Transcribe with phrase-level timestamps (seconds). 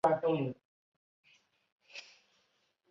[0.03, 0.59] 后来曾重修三次。